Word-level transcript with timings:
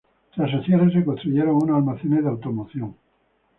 Tras 0.35 0.49
su 0.49 0.63
cierre, 0.63 0.91
se 0.91 1.05
construyeron 1.05 1.57
unos 1.57 1.77
almacenes 1.77 2.23
de 2.23 2.29
automoción. 2.31 2.95